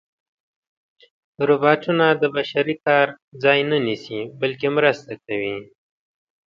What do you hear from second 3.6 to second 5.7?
نه نیسي، بلکې مرسته کوي.